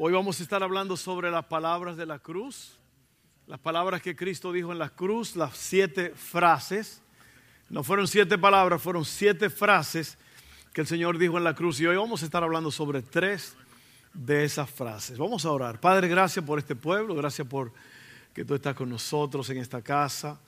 [0.00, 2.78] Hoy vamos a estar hablando sobre las palabras de la cruz,
[3.48, 7.02] las palabras que Cristo dijo en la cruz, las siete frases.
[7.68, 10.16] No fueron siete palabras, fueron siete frases
[10.72, 11.80] que el Señor dijo en la cruz.
[11.80, 13.56] Y hoy vamos a estar hablando sobre tres
[14.14, 15.18] de esas frases.
[15.18, 15.80] Vamos a orar.
[15.80, 17.72] Padre, gracias por este pueblo, gracias por
[18.32, 20.38] que tú estás con nosotros en esta casa.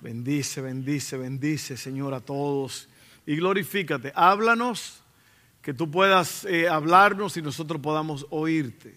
[0.00, 2.88] Bendice, bendice, bendice, Señor, a todos.
[3.26, 4.12] Y glorifícate.
[4.14, 5.01] Háblanos
[5.62, 8.94] que tú puedas eh, hablarnos y nosotros podamos oírte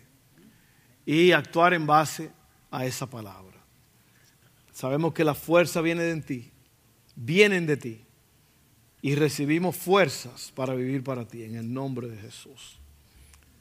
[1.06, 2.32] y actuar en base
[2.72, 3.56] a esa palabra.
[4.74, 6.52] Sabemos que la fuerza viene de ti,
[7.16, 8.06] vienen de ti
[9.02, 12.80] y recibimos fuerzas para vivir para ti en el nombre de Jesús.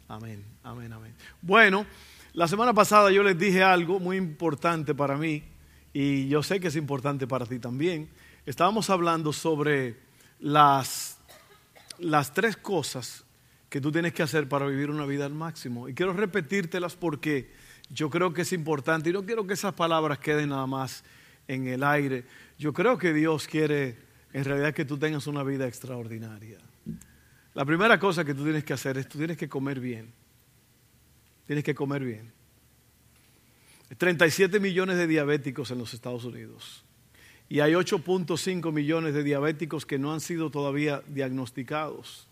[0.09, 1.15] Amén, amén, amén.
[1.43, 1.87] Bueno,
[2.33, 5.45] la semana pasada yo les dije algo muy importante para mí
[5.93, 8.09] y yo sé que es importante para ti también.
[8.47, 9.99] Estábamos hablando sobre
[10.41, 11.14] las
[11.99, 13.25] las tres cosas
[13.69, 15.89] que tú tienes que hacer para vivir una vida al máximo.
[15.89, 17.51] Y quiero repetírtelas porque
[17.91, 21.05] yo creo que es importante y no quiero que esas palabras queden nada más
[21.49, 22.25] en el aire.
[22.59, 23.99] Yo creo que Dios quiere
[24.33, 26.59] en realidad que tú tengas una vida extraordinaria.
[27.55, 30.13] La primera cosa que tú tienes que hacer es tú tienes que comer bien.
[31.47, 32.33] Tienes que comer bien.
[33.99, 36.85] 37 millones de diabéticos en los Estados Unidos
[37.49, 42.27] y hay 8.5 millones de diabéticos que no han sido todavía diagnosticados.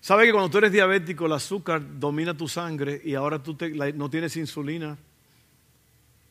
[0.00, 3.56] ¿Sabe que cuando tú eres diabético el azúcar domina tu sangre y ahora tú
[3.94, 4.96] no tienes insulina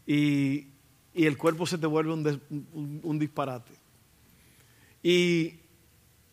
[0.08, 0.68] y,
[1.14, 3.74] el cuerpo se te vuelve un, un disparate?
[5.02, 5.56] Y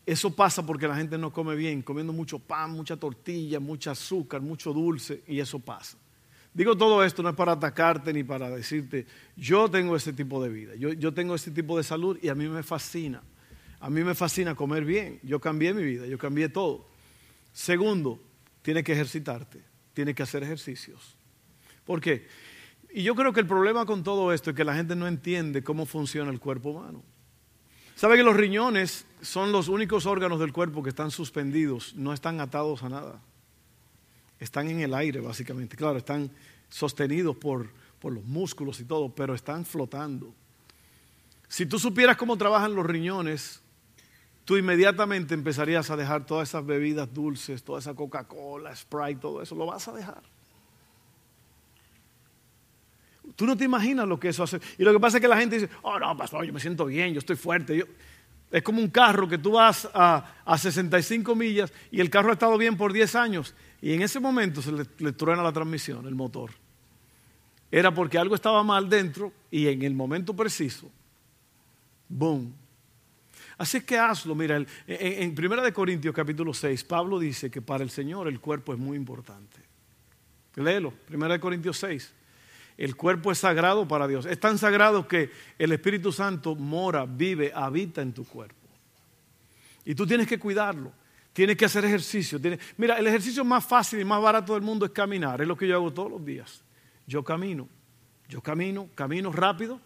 [0.05, 4.41] eso pasa porque la gente no come bien, comiendo mucho pan, mucha tortilla, mucho azúcar,
[4.41, 5.97] mucho dulce, y eso pasa.
[6.53, 10.49] Digo todo esto no es para atacarte ni para decirte, yo tengo ese tipo de
[10.49, 13.23] vida, yo, yo tengo ese tipo de salud y a mí me fascina.
[13.83, 15.19] A mí me fascina comer bien.
[15.23, 16.87] Yo cambié mi vida, yo cambié todo.
[17.51, 18.17] Segundo,
[18.61, 19.61] tienes que ejercitarte,
[19.93, 21.17] tienes que hacer ejercicios.
[21.83, 22.25] ¿Por qué?
[22.93, 25.63] Y yo creo que el problema con todo esto es que la gente no entiende
[25.63, 27.03] cómo funciona el cuerpo humano.
[27.95, 32.39] ¿Sabe que los riñones son los únicos órganos del cuerpo que están suspendidos, no están
[32.39, 33.21] atados a nada?
[34.43, 35.75] Están en el aire básicamente.
[35.75, 36.29] Claro, están
[36.69, 40.33] sostenidos por, por los músculos y todo, pero están flotando.
[41.47, 43.61] Si tú supieras cómo trabajan los riñones,
[44.45, 49.55] tú inmediatamente empezarías a dejar todas esas bebidas dulces, toda esa Coca-Cola, Sprite, todo eso,
[49.55, 50.21] lo vas a dejar.
[53.35, 54.59] Tú no te imaginas lo que eso hace.
[54.77, 56.85] Y lo que pasa es que la gente dice, oh no, pastor, yo me siento
[56.85, 57.77] bien, yo estoy fuerte.
[57.77, 57.85] Yo...
[58.53, 62.33] Es como un carro que tú vas a, a 65 millas y el carro ha
[62.33, 66.13] estado bien por 10 años y en ese momento se le, truena la transmisión, el
[66.13, 66.51] motor.
[67.71, 70.91] Era porque algo estaba mal dentro y en el momento preciso,
[72.07, 72.53] ¡boom!
[73.57, 74.35] Así es que hazlo.
[74.35, 78.71] Mira, en, en 1 Corintios capítulo 6, Pablo dice que para el Señor el cuerpo
[78.71, 79.61] es muy importante.
[80.57, 82.13] Léelo, 1 Corintios 6.
[82.77, 84.25] El cuerpo es sagrado para Dios.
[84.25, 85.29] Es tan sagrado que
[85.59, 88.67] el Espíritu Santo mora, vive, habita en tu cuerpo.
[89.85, 90.91] Y tú tienes que cuidarlo.
[91.33, 92.39] Tienes que hacer ejercicio.
[92.77, 95.41] mira, el ejercicio más fácil y más barato del mundo es caminar.
[95.41, 96.63] Es lo que yo hago todos los días.
[97.07, 97.67] Yo camino.
[98.29, 99.79] Yo camino, camino rápido.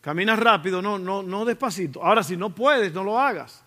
[0.00, 2.02] Caminas rápido, no, no, no despacito.
[2.02, 3.64] Ahora, si no puedes, no lo hagas.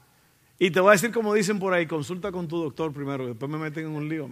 [0.58, 3.50] Y te voy a decir como dicen por ahí, consulta con tu doctor primero, después
[3.50, 4.28] me meten en un lío a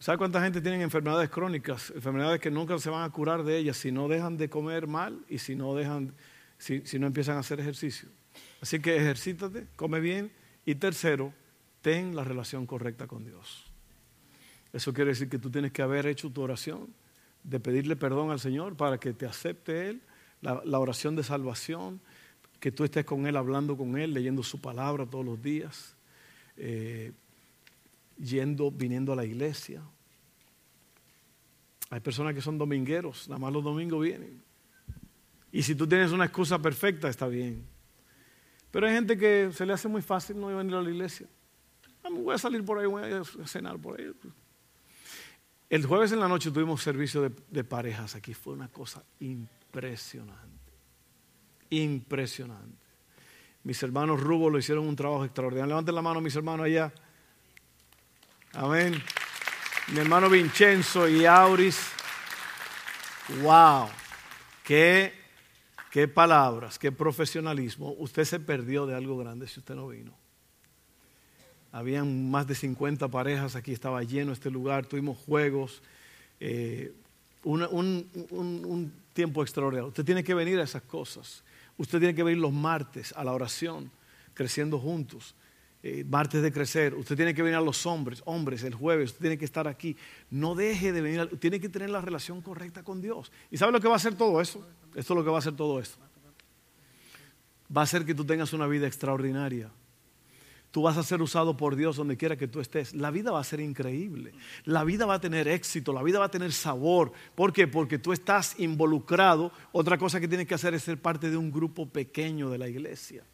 [0.00, 1.92] ¿Sabe cuánta gente tiene enfermedades crónicas?
[1.94, 5.22] Enfermedades que nunca se van a curar de ellas si no dejan de comer mal
[5.28, 6.14] y si no dejan
[6.56, 8.08] si, no empiezan a hacer ejercicio.
[8.62, 10.32] Así que ejercítate, come bien
[10.64, 11.34] y tercero,
[11.82, 13.66] ten la relación correcta con Dios.
[14.72, 16.88] Eso quiere decir que tú tienes que haber hecho tu oración
[17.44, 20.00] de pedirle perdón al Señor para que te acepte Él,
[20.40, 22.00] la, oración de salvación,
[22.58, 25.94] que tú estés con Él, hablando con Él, leyendo su palabra todos los días,
[26.56, 27.12] eh,
[28.20, 29.82] yendo, viniendo a la iglesia.
[31.90, 34.42] Hay personas que son domingueros, nada más los domingos vienen.
[35.50, 37.66] Y si tú tienes una excusa perfecta, está bien.
[38.70, 41.26] Pero hay gente que se le hace muy fácil no venir a la iglesia.
[42.04, 44.12] Ah, voy a salir por ahí, voy a cenar por ahí.
[45.68, 48.32] El jueves en la noche tuvimos servicio de, de parejas aquí.
[48.32, 50.72] Fue una cosa impresionante.
[51.70, 52.86] Impresionante.
[53.64, 55.68] Mis hermanos Rubo lo hicieron un trabajo extraordinario.
[55.68, 56.92] Levanten la mano mis hermanos allá.
[58.52, 59.02] Amén.
[59.88, 61.78] Mi hermano Vincenzo y Auris.
[63.42, 63.88] Wow.
[64.64, 65.20] Qué
[65.90, 67.94] Qué palabras, qué profesionalismo.
[67.98, 70.12] Usted se perdió de algo grande si usted no vino.
[71.72, 75.82] Habían más de 50 parejas, aquí estaba lleno este lugar, tuvimos juegos,
[76.38, 76.92] eh,
[77.42, 79.88] un, tiempo extraordinario.
[79.88, 81.42] Usted tiene que venir a esas cosas.
[81.76, 83.90] Usted tiene que venir los martes a la oración,
[84.32, 85.34] creciendo juntos.
[85.82, 89.20] Eh, martes de crecer, usted tiene que venir a los hombres, hombres, el jueves, usted
[89.22, 89.96] tiene que estar aquí.
[90.30, 93.32] No deje de venir, tiene que tener la relación correcta con Dios.
[93.50, 94.66] ¿Y sabe lo que va a hacer todo eso?
[94.94, 95.98] Esto es lo que va a hacer todo esto.
[97.74, 99.70] Va a hacer que tú tengas una vida extraordinaria.
[100.70, 102.94] Tú vas a ser usado por Dios donde quiera que tú estés.
[102.94, 104.32] La vida va a ser increíble.
[104.64, 107.12] La vida va a tener éxito, la vida va a tener sabor.
[107.34, 107.66] ¿Por qué?
[107.66, 109.50] Porque tú estás involucrado.
[109.72, 112.68] Otra cosa que tienes que hacer es ser parte de un grupo pequeño de la
[112.68, 113.24] iglesia.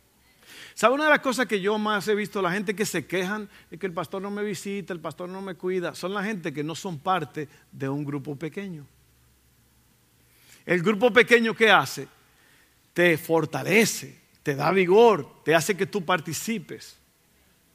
[0.74, 2.42] ¿Sabe una de las cosas que yo más he visto?
[2.42, 5.40] La gente que se quejan de que el pastor no me visita, el pastor no
[5.40, 8.86] me cuida, son la gente que no son parte de un grupo pequeño.
[10.64, 12.08] El grupo pequeño que hace
[12.92, 16.98] te fortalece, te da vigor, te hace que tú participes.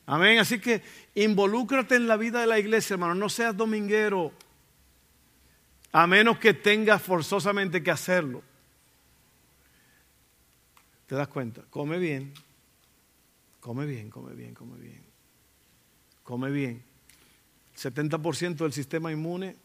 [0.05, 0.39] Amén.
[0.39, 0.81] Así que
[1.15, 3.15] involúcrate en la vida de la iglesia, hermano.
[3.15, 4.31] No seas dominguero,
[5.91, 8.43] a menos que tengas forzosamente que hacerlo.
[11.07, 11.61] ¿Te das cuenta?
[11.69, 12.33] Come bien,
[13.61, 15.01] Come bien, come bien, come bien.
[16.23, 16.83] Come bien.
[17.77, 19.55] 70% del sistema inmune,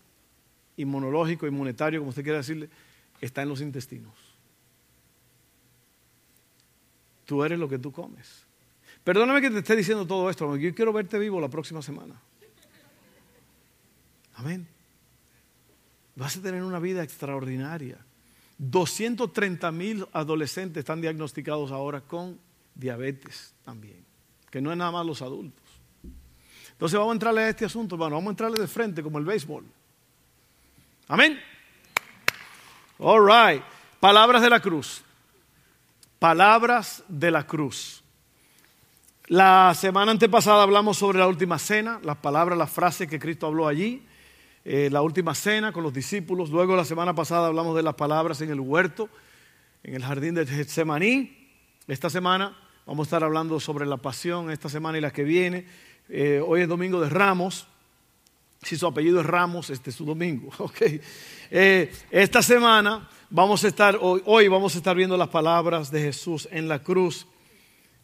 [0.76, 2.68] inmunológico, inmunitario, como usted quiera decirle,
[3.20, 4.14] está en los intestinos.
[7.24, 8.44] Tú eres lo que tú comes.
[9.02, 12.20] Perdóname que te esté diciendo todo esto, yo quiero verte vivo la próxima semana.
[14.34, 14.68] Amén.
[16.14, 17.98] Vas a tener una vida extraordinaria.
[18.58, 22.38] 230 mil adolescentes están diagnosticados ahora con
[22.76, 24.04] diabetes también,
[24.50, 25.64] que no es nada más los adultos.
[26.72, 29.24] Entonces vamos a entrarle a este asunto, hermano, vamos a entrarle de frente como el
[29.24, 29.64] béisbol.
[31.08, 31.40] Amén.
[32.98, 33.62] All right.
[33.98, 35.02] Palabras de la cruz.
[36.18, 38.02] Palabras de la cruz.
[39.28, 43.66] La semana antepasada hablamos sobre la última cena, las palabras, las frases que Cristo habló
[43.66, 44.06] allí,
[44.64, 46.50] eh, la última cena con los discípulos.
[46.50, 49.08] Luego la semana pasada hablamos de las palabras en el huerto,
[49.82, 51.48] en el jardín de Getsemaní.
[51.88, 55.66] Esta semana Vamos a estar hablando sobre la pasión esta semana y la que viene.
[56.08, 57.66] Eh, hoy es domingo de Ramos.
[58.62, 60.52] Si su apellido es Ramos, este es su domingo.
[60.58, 61.00] Okay.
[61.50, 66.48] Eh, esta semana vamos a estar, hoy, vamos a estar viendo las palabras de Jesús
[66.52, 67.26] en la cruz.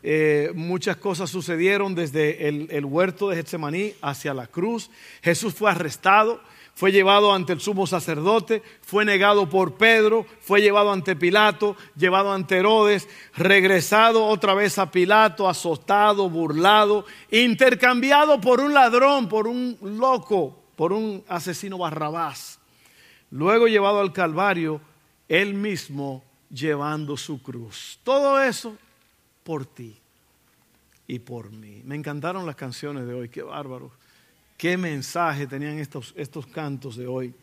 [0.02, 4.90] Eh, muchas cosas sucedieron desde el, el huerto de Getsemaní hacia la cruz.
[5.22, 6.40] Jesús fue arrestado
[6.74, 12.32] fue llevado ante el sumo sacerdote, fue negado por Pedro, fue llevado ante Pilato, llevado
[12.32, 19.78] ante Herodes, regresado otra vez a Pilato, azotado, burlado, intercambiado por un ladrón, por un
[19.82, 22.58] loco, por un asesino barrabás.
[23.30, 24.80] Luego llevado al Calvario,
[25.28, 27.98] él mismo llevando su cruz.
[28.02, 28.76] Todo eso
[29.44, 29.96] por ti
[31.06, 31.82] y por mí.
[31.84, 34.01] Me encantaron las canciones de hoy, qué bárbaro
[34.56, 37.34] qué mensaje tenían estos, estos cantos de hoy.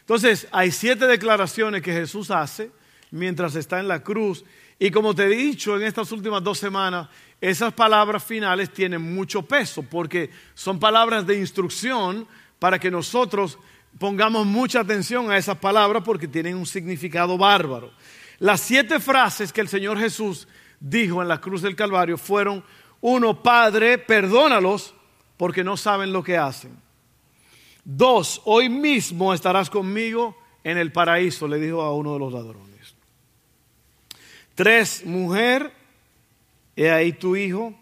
[0.00, 2.70] Entonces, hay siete declaraciones que Jesús hace
[3.10, 4.44] mientras está en la cruz.
[4.78, 7.08] Y como te he dicho en estas últimas dos semanas,
[7.40, 12.26] esas palabras finales tienen mucho peso porque son palabras de instrucción
[12.58, 13.58] para que nosotros
[13.98, 17.92] pongamos mucha atención a esas palabras porque tienen un significado bárbaro.
[18.38, 20.48] Las siete frases que el Señor Jesús
[20.80, 22.64] dijo en la cruz del Calvario fueron,
[23.00, 24.94] uno, Padre, perdónalos
[25.36, 26.76] porque no saben lo que hacen.
[27.84, 32.94] Dos, hoy mismo estarás conmigo en el paraíso, le dijo a uno de los ladrones.
[34.54, 35.72] Tres, mujer,
[36.76, 37.74] he ahí tu hijo,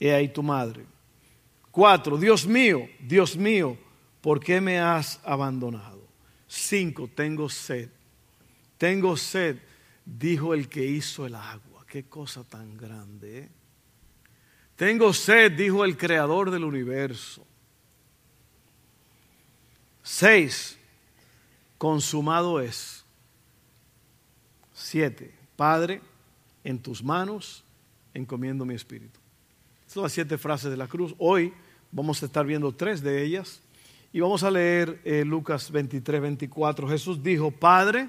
[0.00, 0.84] he ahí tu madre.
[1.70, 3.76] Cuatro, Dios mío, Dios mío,
[4.20, 6.02] ¿por qué me has abandonado?
[6.48, 7.90] Cinco, tengo sed.
[8.78, 9.58] Tengo sed,
[10.04, 11.84] dijo el que hizo el agua.
[11.86, 13.38] Qué cosa tan grande.
[13.38, 13.48] ¿eh?
[14.78, 17.44] Tengo sed, dijo el creador del universo.
[20.04, 20.78] Seis,
[21.76, 23.04] consumado es.
[24.72, 26.00] Siete, Padre,
[26.62, 27.64] en tus manos
[28.14, 29.18] encomiendo mi espíritu.
[29.80, 31.12] Estas son las siete frases de la cruz.
[31.18, 31.52] Hoy
[31.90, 33.60] vamos a estar viendo tres de ellas.
[34.12, 36.88] Y vamos a leer eh, Lucas 23, 24.
[36.88, 38.08] Jesús dijo, Padre,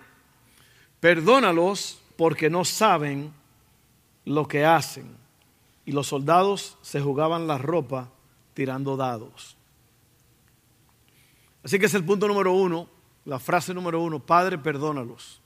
[0.99, 3.33] perdónalos porque no saben
[4.23, 5.17] lo que hacen
[5.89, 8.12] y los soldados se jugaban la ropa
[8.53, 9.58] tirando dados.
[11.63, 12.88] Así que es el punto número uno,
[13.25, 15.41] la frase número uno, Padre, perdónalos.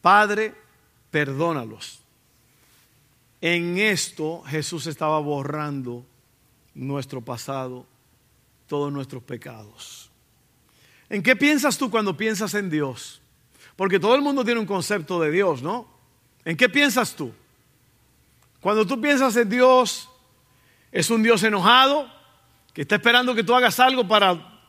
[0.00, 0.54] Padre,
[1.10, 2.00] perdónalos.
[3.42, 6.06] En esto Jesús estaba borrando
[6.72, 7.84] nuestro pasado,
[8.66, 10.10] todos nuestros pecados.
[11.10, 13.20] ¿En qué piensas tú cuando piensas en Dios?
[13.76, 15.86] Porque todo el mundo tiene un concepto de Dios, ¿no?
[16.42, 17.34] ¿En qué piensas tú?
[18.62, 20.08] Cuando tú piensas en Dios,
[20.92, 22.08] es un Dios enojado
[22.72, 24.60] que está esperando que tú hagas algo para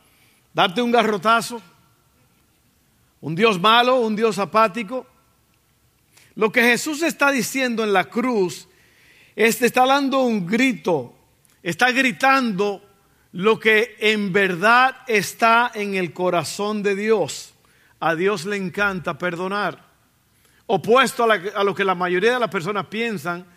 [0.52, 1.62] darte un garrotazo.
[3.20, 5.06] Un Dios malo, un Dios apático.
[6.34, 8.66] Lo que Jesús está diciendo en la cruz
[9.36, 11.14] está dando un grito,
[11.62, 12.82] está gritando
[13.30, 17.54] lo que en verdad está en el corazón de Dios.
[18.00, 19.84] A Dios le encanta perdonar.
[20.66, 23.53] Opuesto a, lo que la mayoría de las personas piensan,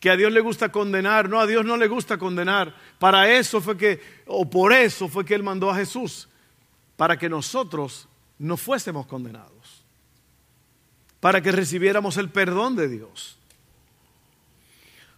[0.00, 1.28] que a Dios le gusta condenar.
[1.28, 2.74] No, a Dios no le gusta condenar.
[2.98, 6.28] Para eso fue que, o por eso fue que Él mandó a Jesús,
[6.96, 9.84] para que nosotros no fuésemos condenados,
[11.20, 13.38] para que recibiéramos el perdón de Dios.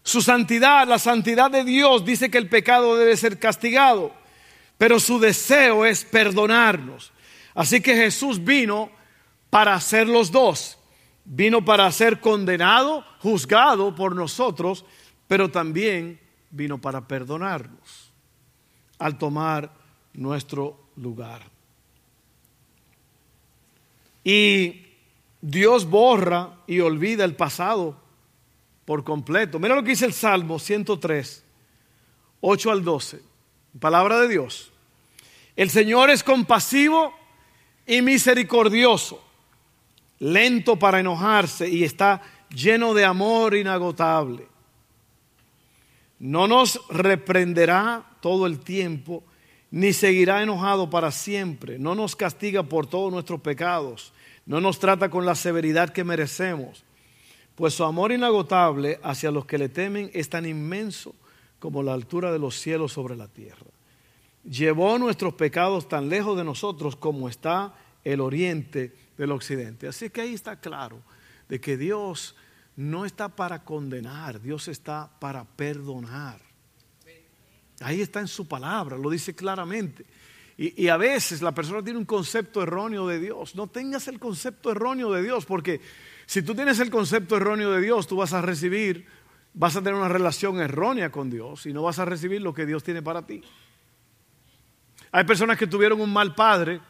[0.03, 4.15] Su santidad, la santidad de Dios dice que el pecado debe ser castigado,
[4.79, 7.13] pero su deseo es perdonarnos.
[7.55, 8.91] Así que Jesús vino
[9.51, 10.78] para hacer los dos.
[11.31, 14.85] Vino para ser condenado, juzgado por nosotros,
[15.27, 16.19] pero también
[16.51, 18.11] vino para perdonarnos
[18.99, 19.71] al tomar
[20.15, 21.43] nuestro lugar.
[24.25, 24.87] Y
[25.41, 28.01] Dios borra y olvida el pasado
[28.85, 29.59] por completo.
[29.59, 31.45] Mira lo que dice el Salmo 103,
[32.41, 33.23] 8 al 12.
[33.79, 34.73] Palabra de Dios.
[35.55, 37.13] El Señor es compasivo
[37.87, 39.23] y misericordioso,
[40.19, 44.47] lento para enojarse y está lleno de amor inagotable.
[46.19, 49.23] No nos reprenderá todo el tiempo,
[49.71, 51.79] ni seguirá enojado para siempre.
[51.79, 54.13] No nos castiga por todos nuestros pecados.
[54.47, 56.85] No nos trata con la severidad que merecemos
[57.59, 61.13] pues su amor inagotable hacia los que le temen es tan inmenso
[61.59, 63.67] como la altura de los cielos sobre la tierra.
[64.49, 69.89] Llevó nuestros pecados tan lejos de nosotros como está el oriente del occidente.
[69.89, 71.03] Así que ahí está claro
[71.49, 72.37] de que Dios
[72.77, 76.41] no está para condenar, Dios está para perdonar.
[77.81, 80.07] Ahí está en su palabra, lo dice claramente.
[80.57, 83.55] Y, a veces la persona tiene un concepto erróneo de Dios.
[83.55, 85.81] No tengas el concepto erróneo de Dios porque
[86.27, 89.07] si tú tienes el concepto erróneo de Dios, tú vas a recibir,
[89.55, 92.67] vas a tener una relación errónea con Dios y no vas a recibir lo que
[92.67, 93.41] Dios tiene para ti.
[95.13, 96.81] Hay personas que tuvieron un mal padre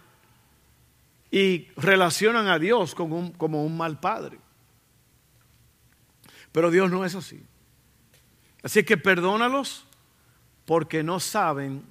[1.30, 4.38] y relacionan a Dios como un mal padre.
[6.52, 7.42] Pero Dios no es así.
[8.62, 9.84] Así que perdónalos
[10.64, 11.82] porque no saben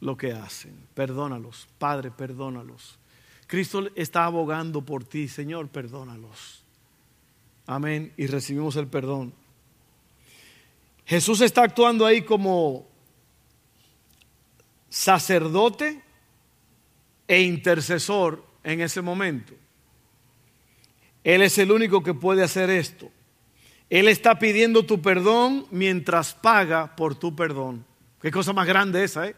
[0.00, 0.76] lo que hacen.
[0.94, 2.98] Perdónalos, Padre, perdónalos.
[3.46, 6.62] Cristo está abogando por ti, Señor, perdónalos.
[7.66, 8.12] Amén.
[8.16, 9.32] Y recibimos el perdón.
[11.04, 12.88] Jesús está actuando ahí como
[14.88, 16.02] sacerdote
[17.28, 19.54] e intercesor en ese momento.
[21.24, 23.10] Él es el único que puede hacer esto.
[23.90, 27.84] Él está pidiendo tu perdón mientras paga por tu perdón.
[28.20, 29.36] Qué cosa más grande esa, ¿eh?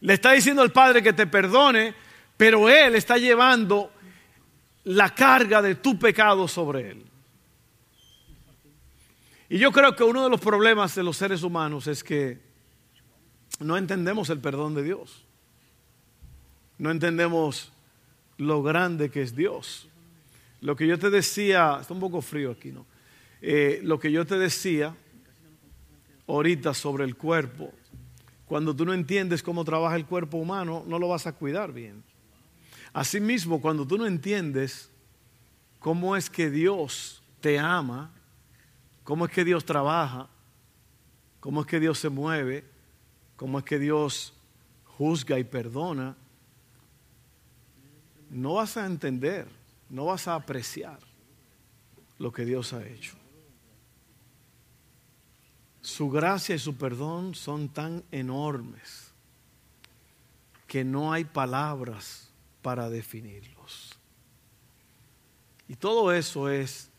[0.00, 1.94] Le está diciendo al Padre que te perdone
[2.40, 3.92] pero Él está llevando
[4.84, 7.04] la carga de tu pecado sobre Él.
[9.50, 12.40] Y yo creo que uno de los problemas de los seres humanos es que
[13.58, 15.26] no entendemos el perdón de Dios.
[16.80, 17.70] No entendemos
[18.38, 19.86] lo grande que es Dios.
[20.62, 22.86] Lo que yo te decía, está un poco frío aquí, ¿no?
[23.42, 24.96] Eh, lo que yo te decía
[26.26, 27.70] ahorita sobre el cuerpo,
[28.46, 32.02] cuando tú no entiendes cómo trabaja el cuerpo humano, no lo vas a cuidar bien.
[32.94, 34.90] Asimismo, cuando tú no entiendes
[35.80, 38.10] cómo es que Dios te ama,
[39.04, 40.30] cómo es que Dios trabaja,
[41.40, 42.64] cómo es que Dios se mueve,
[43.36, 44.32] cómo es que Dios
[44.96, 46.16] juzga y perdona,
[48.30, 49.48] no vas a entender,
[49.88, 50.98] no vas a apreciar
[52.18, 53.16] lo que Dios ha hecho.
[55.82, 59.10] Su gracia y su perdón son tan enormes
[60.66, 62.30] que no hay palabras
[62.62, 63.98] para definirlos.
[65.66, 66.90] Y todo eso es,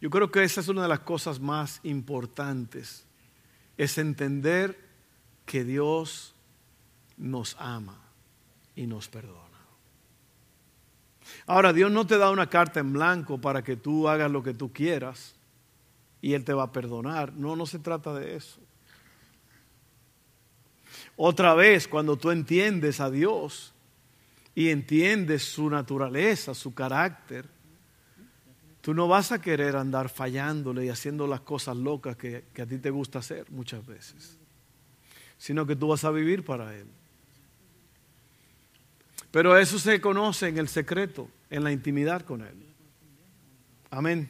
[0.00, 3.04] yo creo que esa es una de las cosas más importantes,
[3.76, 4.78] es entender
[5.46, 6.34] que Dios
[7.16, 8.00] nos ama
[8.74, 9.49] y nos perdona.
[11.46, 14.54] Ahora, Dios no te da una carta en blanco para que tú hagas lo que
[14.54, 15.34] tú quieras
[16.20, 17.32] y Él te va a perdonar.
[17.34, 18.60] No, no se trata de eso.
[21.16, 23.74] Otra vez, cuando tú entiendes a Dios,
[24.54, 27.48] y entiendes su naturaleza, su carácter,
[28.80, 32.78] tú no vas a querer andar fallándole y haciendo las cosas locas que, a ti
[32.78, 34.38] te gusta hacer muchas veces,
[35.38, 36.86] sino que tú vas a vivir para Él.
[39.30, 42.66] Pero eso se conoce en el secreto, en la intimidad con Él.
[43.90, 44.28] Amén.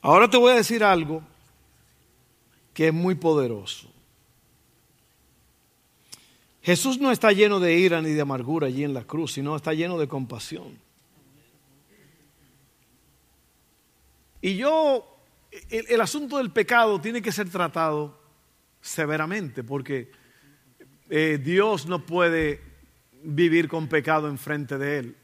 [0.00, 1.22] Ahora te voy a decir algo
[2.72, 3.90] que es muy poderoso.
[6.62, 9.72] Jesús no está lleno de ira ni de amargura allí en la cruz, sino está
[9.72, 10.78] lleno de compasión.
[14.40, 15.18] Y yo,
[15.70, 18.20] el, asunto del pecado tiene que ser tratado
[18.80, 20.10] severamente, porque
[21.08, 22.60] eh, Dios no puede
[23.22, 25.16] vivir con pecado enfrente de Él.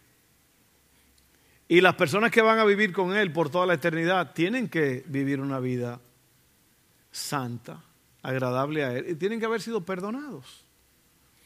[1.68, 5.04] Y las personas que van a vivir con Él por toda la eternidad tienen que
[5.06, 6.00] vivir una vida
[7.10, 7.82] santa,
[8.22, 10.64] agradable a Él, y tienen que haber sido perdonados.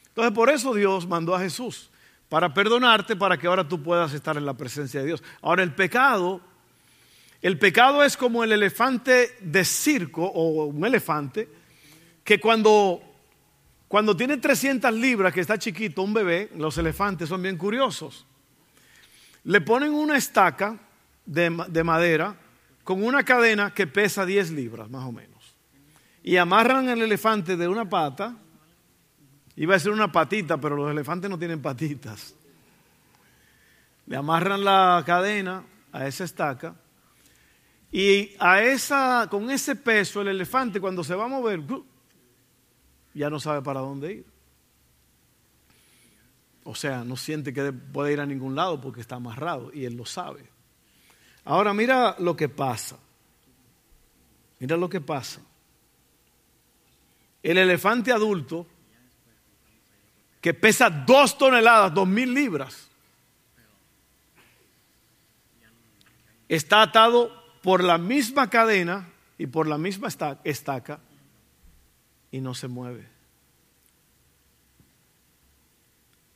[0.09, 1.89] Entonces por eso Dios mandó a Jesús,
[2.29, 5.23] para perdonarte, para que ahora tú puedas estar en la presencia de Dios.
[5.41, 6.41] Ahora el pecado,
[7.41, 11.47] el pecado es como el elefante de circo o un elefante
[12.23, 13.01] que cuando,
[13.87, 18.25] cuando tiene 300 libras, que está chiquito, un bebé, los elefantes son bien curiosos.
[19.43, 20.77] Le ponen una estaca
[21.25, 22.35] de, de madera
[22.83, 25.37] con una cadena que pesa 10 libras, más o menos
[26.27, 28.35] y amarran al elefante de una pata.
[29.55, 32.35] Iba a ser una patita, pero los elefantes no tienen patitas.
[34.07, 35.63] Le amarran la cadena
[35.93, 36.75] a esa estaca
[37.93, 41.61] y a esa, con ese peso el elefante cuando se va a mover
[43.17, 44.25] ya no sabe para dónde ir.
[46.63, 49.95] O sea, no siente que puede ir a ningún lado porque está amarrado y él
[49.95, 50.47] lo sabe.
[51.45, 52.99] Ahora mira lo que pasa.
[54.59, 55.41] Mira lo que pasa.
[57.41, 58.67] El elefante adulto,
[60.41, 62.87] que pesa dos toneladas, dos mil libras,
[66.47, 67.31] está atado
[67.63, 70.09] por la misma cadena y por la misma
[70.43, 70.99] estaca
[72.31, 73.07] y no se mueve.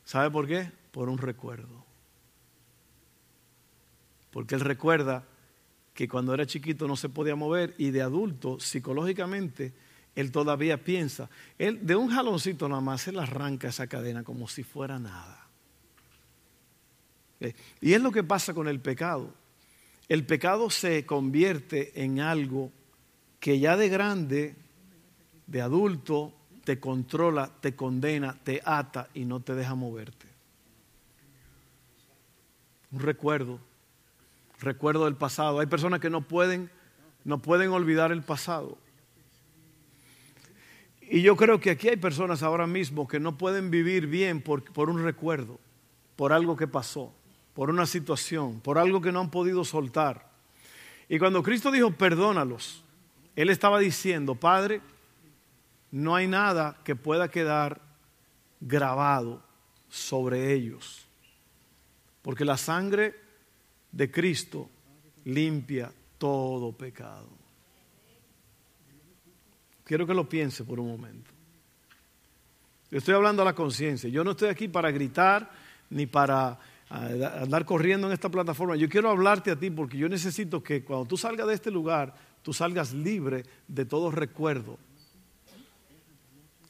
[0.05, 0.71] ¿Sabe por qué?
[0.91, 1.85] Por un recuerdo.
[4.31, 5.25] Porque él recuerda
[5.93, 9.73] que cuando era chiquito no se podía mover y de adulto psicológicamente
[10.15, 11.29] él todavía piensa.
[11.57, 15.47] Él de un jaloncito nada más, él arranca esa cadena como si fuera nada.
[17.39, 19.33] Eh, y es lo que pasa con el pecado.
[20.09, 22.71] El pecado se convierte en algo
[23.39, 24.55] que ya de grande,
[25.51, 26.31] de adulto,
[26.63, 30.27] te controla, te condena, te ata y no te deja moverte.
[32.91, 33.59] Un recuerdo,
[34.61, 35.59] recuerdo del pasado.
[35.59, 36.71] Hay personas que no pueden,
[37.25, 38.77] no pueden olvidar el pasado.
[41.01, 44.63] Y yo creo que aquí hay personas ahora mismo que no pueden vivir bien por,
[44.63, 45.59] por, un recuerdo,
[46.15, 47.13] por algo que pasó,
[47.53, 50.31] por una situación, por algo que no han podido soltar.
[51.09, 52.85] Y cuando Cristo dijo, perdónalos,
[53.35, 54.79] Él estaba diciendo, Padre,
[55.91, 57.81] no hay nada que pueda quedar
[58.59, 59.43] grabado
[59.89, 61.05] sobre ellos,
[62.21, 63.15] porque la sangre
[63.91, 64.69] de Cristo
[65.25, 67.27] limpia todo pecado.
[69.83, 71.31] Quiero que lo piense por un momento.
[72.89, 74.09] Estoy hablando a la conciencia.
[74.09, 75.51] Yo no estoy aquí para gritar
[75.89, 76.57] ni para
[76.89, 77.09] ah,
[77.41, 78.75] andar corriendo en esta plataforma.
[78.77, 82.13] Yo quiero hablarte a ti porque yo necesito que cuando tú salgas de este lugar,
[82.41, 84.77] tú salgas libre de todo recuerdo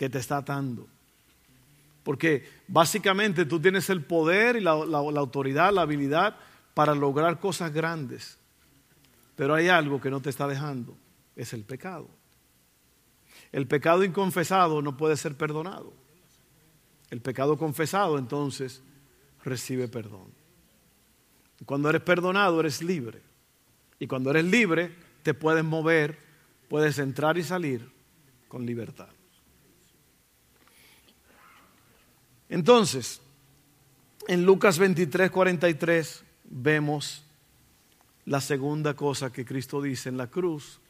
[0.02, 0.88] que te está atando.
[2.02, 6.38] Porque básicamente tú tienes el poder y la, autoridad, la habilidad
[6.74, 8.40] para lograr cosas grandes.
[9.36, 10.98] Pero hay algo que no te está dejando,
[11.36, 12.10] es el pecado.
[13.52, 15.94] El pecado inconfesado no puede ser perdonado.
[17.12, 18.82] El pecado confesado entonces
[19.46, 20.32] recibe perdón.
[21.68, 23.22] Cuando eres perdonado eres libre.
[24.00, 26.18] Y cuando eres libre te puedes mover,
[26.70, 27.88] puedes entrar y salir
[28.48, 29.10] con libertad.
[32.52, 33.22] Entonces,
[34.28, 37.24] en Lucas 23, 43 vemos
[38.26, 40.82] la segunda cosa que Cristo dice en la cruz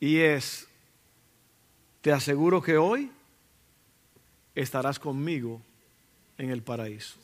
[0.00, 0.66] y es
[2.00, 3.12] te aseguro que hoy
[4.54, 5.60] estarás conmigo
[6.38, 7.16] en el paraíso.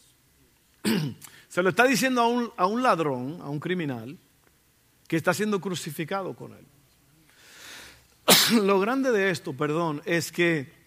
[1.49, 4.19] Se lo está diciendo a un, a un ladrón, a un criminal,
[5.07, 6.67] que está siendo crucificado con él.
[8.63, 10.78] Lo grande de esto, perdón, es que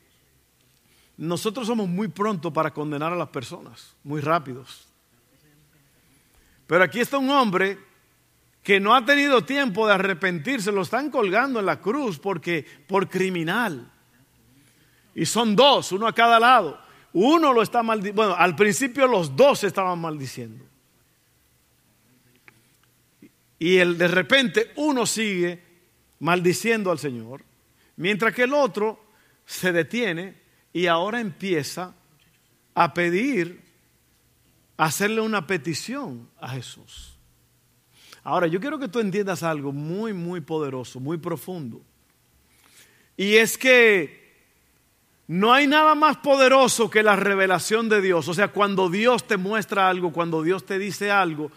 [1.22, 4.88] nosotros somos muy pronto para condenar a las personas, muy rápidos.
[6.66, 7.78] Pero aquí está un hombre
[8.64, 13.08] que no ha tenido tiempo de arrepentirse, lo están colgando en la cruz porque por
[13.08, 13.92] criminal.
[15.14, 16.82] Y son dos, uno a cada lado.
[17.14, 18.20] Uno lo está maldiciendo.
[18.20, 20.66] Bueno, al principio los dos estaban maldiciendo.
[23.60, 25.62] Y el, de repente uno sigue
[26.18, 27.44] maldiciendo al Señor,
[27.96, 29.06] mientras que el otro
[29.46, 30.41] se detiene
[30.74, 31.94] y ahora empieza
[32.74, 33.62] a pedir,
[34.78, 37.18] a hacerle una petición a Jesús.
[38.24, 41.82] Ahora, yo quiero que tú entiendas algo muy, muy poderoso, muy profundo.
[43.18, 44.22] Y es que
[45.28, 48.28] no hay nada más poderoso que la revelación de Dios.
[48.28, 51.52] O sea, cuando Dios te muestra algo, cuando Dios te dice algo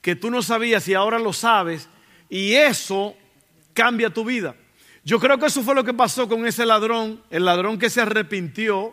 [0.00, 1.88] que tú no sabías y ahora lo sabes,
[2.28, 3.14] y eso
[3.74, 4.56] cambia tu vida.
[5.04, 8.02] Yo creo que eso fue lo que pasó con ese ladrón, el ladrón que se
[8.02, 8.92] arrepintió.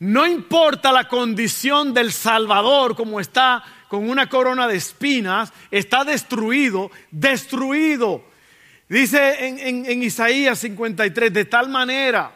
[0.00, 6.90] No importa la condición del Salvador como está con una corona de espinas, está destruido,
[7.10, 8.22] destruido.
[8.88, 12.32] Dice en, en Isaías 53, de tal manera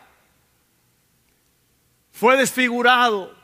[2.11, 3.35] fue desfigurado.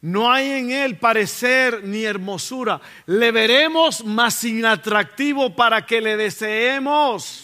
[0.00, 2.80] No hay en él parecer ni hermosura.
[3.06, 7.43] Le veremos más inatractivo para que le deseemos.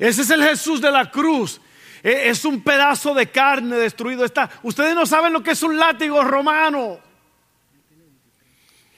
[0.00, 1.60] Ese es el Jesús de la cruz.
[2.02, 4.24] E, es un pedazo de carne destruido.
[4.24, 4.50] Está.
[4.62, 6.98] Ustedes no saben lo que es un látigo romano.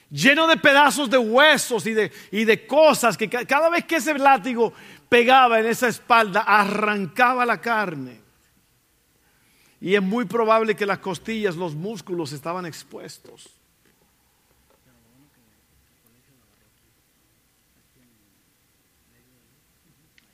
[0.09, 4.17] Lleno de pedazos de huesos y de, y de cosas que cada vez que ese
[4.17, 4.71] látigo
[5.09, 8.21] pegaba en esa espalda, arrancaba la carne.
[9.81, 13.49] Y es muy probable que las costillas, los músculos estaban expuestos.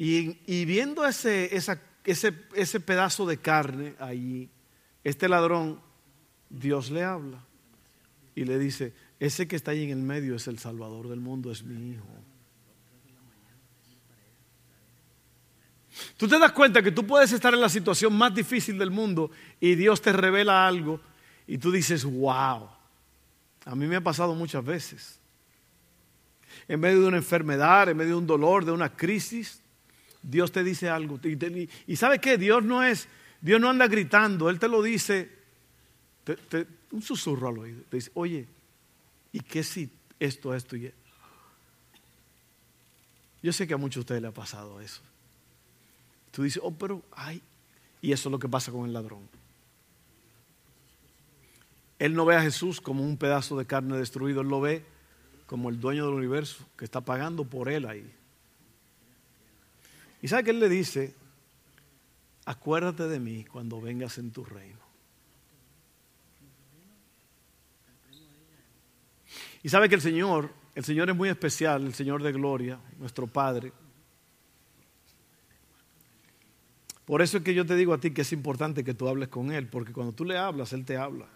[0.01, 4.49] Y, viendo ese, ese, ese pedazo de carne allí,
[5.03, 5.81] este ladrón,
[6.49, 7.43] Dios le habla
[8.33, 11.51] y le dice, ese que está ahí en el medio es el Salvador del mundo,
[11.51, 12.07] es mi hijo.
[16.15, 19.31] Tú te das cuenta que tú puedes estar en la situación más difícil del mundo
[19.59, 21.01] y Dios te revela algo
[21.45, 22.69] y tú dices, wow,
[23.65, 25.19] a mí me ha pasado muchas veces.
[26.69, 29.58] En medio de una enfermedad, en medio de un dolor, de una crisis,
[30.21, 31.19] Dios te dice algo.
[31.87, 32.37] Y, ¿sabe qué?
[32.37, 33.07] Dios no es,
[33.41, 35.29] Dios no anda gritando, Él te lo dice,
[36.91, 37.81] un susurro al oído.
[37.89, 38.47] Te dice, oye,
[39.31, 40.99] ¿y qué si esto, esto y esto?
[43.41, 45.01] Yo sé que a muchos de ustedes le ha pasado eso.
[46.31, 47.41] Tú dices, oh, pero, ay,
[48.01, 49.27] y eso es lo que pasa con el ladrón.
[51.97, 54.85] Él no ve a Jesús como un pedazo de carne destruido, él lo ve
[55.45, 58.09] como el dueño del universo que está pagando por él ahí.
[60.21, 61.15] Y sabe que él le dice,
[62.45, 64.79] acuérdate de mí cuando vengas en tu reino.
[69.61, 73.27] Y sabe que el Señor, el Señor es muy especial, el Señor de gloria, nuestro
[73.27, 73.73] Padre.
[77.05, 79.29] Por eso es que yo te digo a ti que es importante que tú hables
[79.29, 81.27] con Él, porque cuando tú le hablas, Él te habla.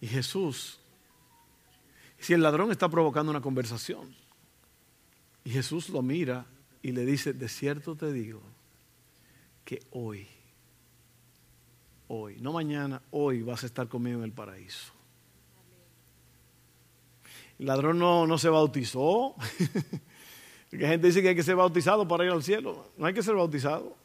[0.00, 0.78] Y Jesús,
[2.18, 4.14] si el ladrón está provocando una conversación,
[5.46, 6.44] y Jesús lo mira
[6.82, 8.42] y le dice, de cierto te digo
[9.64, 10.26] que hoy,
[12.08, 14.92] hoy, no mañana, hoy vas a estar conmigo en el paraíso.
[17.60, 19.36] El ladrón no, no se bautizó.
[20.70, 22.90] Porque gente dice que hay que ser bautizado para ir al cielo.
[22.96, 23.96] No hay que ser bautizado.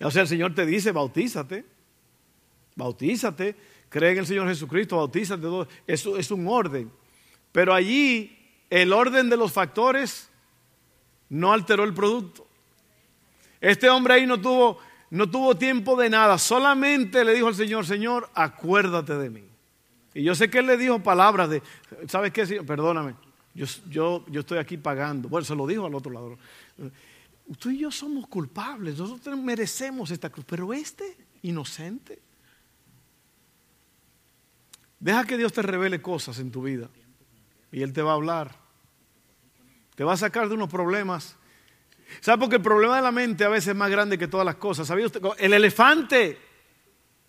[0.00, 1.64] O sea, el Señor te dice, bautízate.
[2.74, 3.56] Bautízate.
[3.88, 5.46] Cree en el Señor Jesucristo, bautízate.
[5.86, 6.92] Eso es un orden.
[7.52, 8.35] Pero allí
[8.70, 10.28] el orden de los factores
[11.28, 12.46] no alteró el producto.
[13.60, 14.78] Este hombre ahí no tuvo,
[15.10, 19.44] no tuvo tiempo de nada, solamente le dijo al Señor, Señor, acuérdate de mí.
[20.14, 21.62] Y yo sé que él le dijo palabras de,
[22.08, 22.46] ¿sabes qué?
[22.62, 23.14] Perdóname,
[23.54, 25.28] yo, yo, yo estoy aquí pagando.
[25.28, 26.38] Bueno, se lo dijo al otro lado.
[27.58, 32.20] Tú y yo somos culpables, nosotros merecemos esta cruz, pero este, inocente.
[34.98, 36.88] Deja que Dios te revele cosas en tu vida.
[37.76, 38.56] Y Él te va a hablar.
[39.96, 41.36] Te va a sacar de unos problemas.
[42.20, 42.38] ¿Sabe?
[42.38, 44.86] Porque el problema de la mente a veces es más grande que todas las cosas.
[44.86, 45.20] ¿Sabía usted?
[45.36, 46.38] El elefante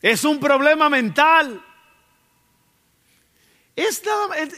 [0.02, 1.62] es un problema mental.
[3.76, 4.02] Es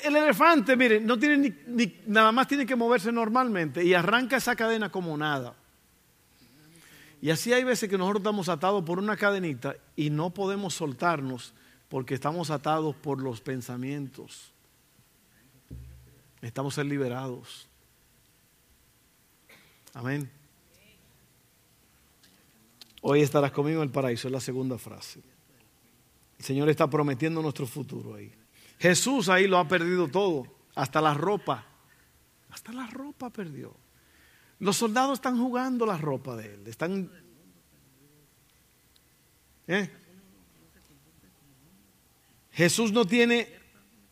[0.04, 4.56] el, elefante, mire, no tiene ni, nada más tiene que moverse normalmente y arranca esa
[4.56, 5.56] cadena como nada.
[7.19, 11.56] Y así hay veces que nosotros estamos atados por una cadenita y no podemos soltarnos
[11.88, 14.54] porque estamos atados por los pensamientos.
[16.41, 17.67] Necesitamos ser liberados.
[19.93, 20.30] Amén.
[23.02, 25.21] Hoy estarás conmigo en el paraíso, es la segunda frase.
[26.38, 28.32] El Señor está prometiendo nuestro futuro ahí.
[28.78, 31.65] Jesús ahí lo ha perdido todo, hasta la ropa.
[32.49, 33.75] Hasta la ropa perdió.
[34.60, 36.67] Los soldados están jugando la ropa de él.
[36.67, 37.10] Están.
[39.67, 39.89] ¿eh?
[42.52, 43.58] Jesús no tiene.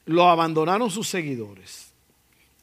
[0.05, 1.86] Lo abandonaron sus seguidores.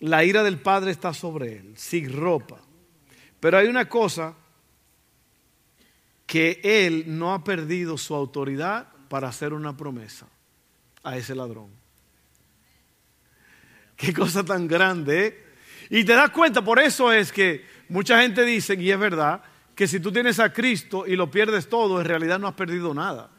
[0.01, 2.61] La ira del Padre está sobre él, sin ropa.
[3.41, 4.35] Pero hay una cosa
[6.27, 10.27] que él no ha perdido su autoridad para hacer una promesa
[11.03, 11.71] a ese ladrón.
[13.97, 15.27] Qué cosa tan grande.
[15.27, 15.45] ¿eh?
[15.91, 19.43] Y te das cuenta, por eso es que mucha gente dice, y es verdad,
[19.75, 22.95] que si tú tienes a Cristo y lo pierdes todo, en realidad no has perdido
[22.95, 23.31] nada.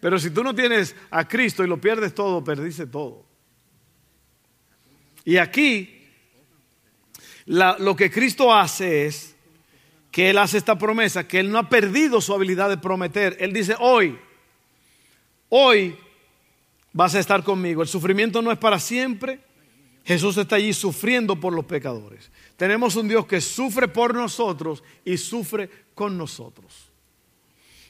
[0.00, 3.24] Pero si tú no tienes a Cristo y lo pierdes todo, perdiste todo.
[5.24, 6.02] Y aquí
[7.46, 9.34] lo que Cristo hace es
[10.10, 13.36] que Él hace esta promesa, que Él no ha perdido su habilidad de prometer.
[13.40, 14.18] Él dice, hoy,
[15.48, 15.96] hoy
[16.92, 17.82] vas a estar conmigo.
[17.82, 19.40] El sufrimiento no es para siempre.
[20.04, 22.30] Jesús está allí sufriendo por los pecadores.
[22.56, 26.90] Tenemos un Dios que sufre por nosotros y sufre con nosotros.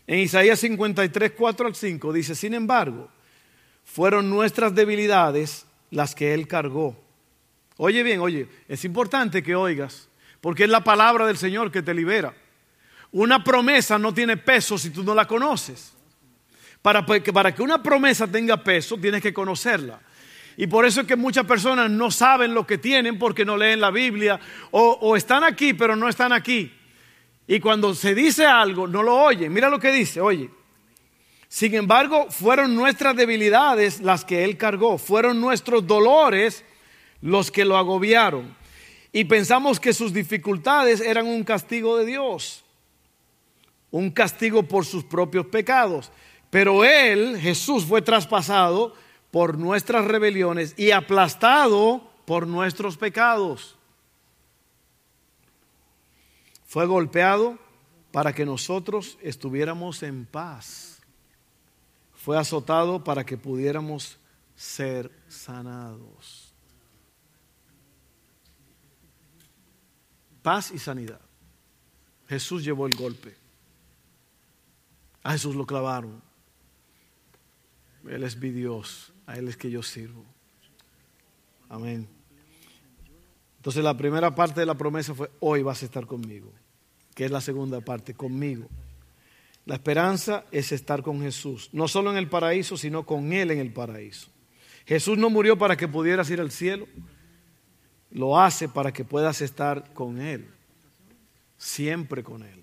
[0.06, 3.08] En Isaías 53, 4 al 5 dice, sin embargo,
[3.84, 7.03] fueron nuestras debilidades las que Él cargó.
[7.76, 10.08] Oye bien, oye, es importante que oigas,
[10.40, 12.34] porque es la palabra del Señor que te libera.
[13.10, 15.92] Una promesa no tiene peso si tú no la conoces.
[16.82, 20.00] Para que, para que una promesa tenga peso, tienes que conocerla.
[20.56, 23.80] Y por eso es que muchas personas no saben lo que tienen porque no leen
[23.80, 24.38] la Biblia
[24.70, 26.72] o, o están aquí pero no están aquí.
[27.46, 29.52] Y cuando se dice algo, no lo oyen.
[29.52, 30.50] Mira lo que dice, oye.
[31.48, 36.64] Sin embargo, fueron nuestras debilidades las que Él cargó, fueron nuestros dolores
[37.24, 38.56] los que lo agobiaron.
[39.10, 42.64] Y pensamos que sus dificultades eran un castigo de Dios,
[43.90, 46.12] un castigo por sus propios pecados.
[46.50, 48.94] Pero Él, Jesús, fue traspasado
[49.32, 53.76] por nuestras rebeliones y aplastado por nuestros pecados
[56.74, 57.56] fue golpeado
[58.10, 61.00] para que nosotros estuviéramos en paz.
[62.14, 64.18] Fue azotado para que pudiéramos
[64.56, 66.43] ser sanados.
[70.44, 71.20] Paz y sanidad.
[72.28, 73.34] Jesús llevó el golpe.
[75.24, 76.22] A Jesús lo clavaron.
[78.08, 79.12] Él es mi Dios.
[79.26, 80.24] A Él es que yo sirvo.
[81.68, 82.06] Amén.
[83.56, 86.52] Entonces la primera parte de la promesa fue, hoy vas a estar conmigo
[87.14, 88.68] que es la segunda parte, conmigo.
[89.66, 93.60] La esperanza es estar con Jesús, no solo en el paraíso, sino con Él en
[93.60, 94.28] el paraíso.
[94.84, 96.86] Jesús no murió para que pudieras ir al cielo,
[98.14, 100.46] lo hace para que puedas estar con Él,
[101.58, 102.62] siempre con Él.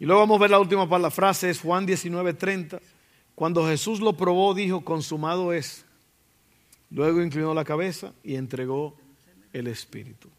[0.00, 2.80] Y luego vamos a ver la última parte, la frase es Juan 19:30.
[3.34, 5.84] Cuando Jesús lo probó, dijo, consumado es.
[6.90, 8.96] Luego inclinó la cabeza y entregó
[9.52, 10.30] el Espíritu.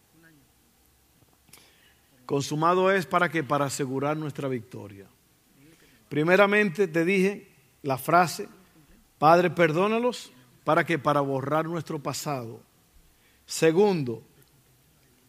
[2.26, 5.06] Consumado es para que para asegurar nuestra victoria.
[6.10, 7.48] Primeramente te dije
[7.84, 8.50] la frase,
[9.20, 10.32] Padre, perdónalos
[10.64, 12.67] para que para borrar nuestro pasado.
[13.48, 14.22] Segundo,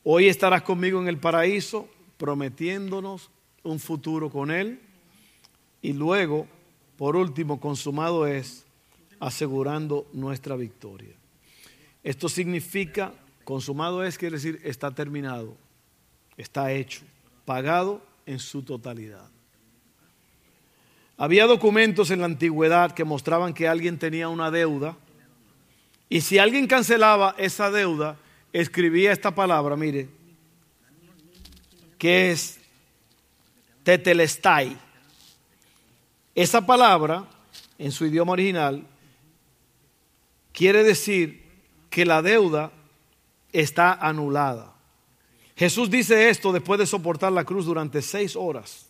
[0.04, 3.30] hoy estarás conmigo en el paraíso prometiéndonos
[3.62, 4.80] un futuro con Él.
[5.80, 6.46] Y luego,
[6.98, 8.66] por último, consumado es
[9.20, 11.14] asegurando nuestra victoria.
[12.02, 15.56] Esto significa, consumado es, quiere decir, está terminado
[16.38, 17.02] está hecho,
[17.44, 19.28] pagado en su totalidad.
[21.18, 24.96] Había documentos en la antigüedad que mostraban que alguien tenía una deuda
[26.08, 28.16] y si alguien cancelaba esa deuda,
[28.52, 30.08] escribía esta palabra, mire,
[31.98, 32.58] que es
[33.82, 34.78] tetelestai.
[36.34, 37.26] Esa palabra,
[37.78, 38.86] en su idioma original,
[40.52, 41.44] quiere decir
[41.90, 42.72] que la deuda
[43.52, 44.74] está anulada.
[45.56, 48.86] Jesús dice esto después de soportar la cruz durante seis horas.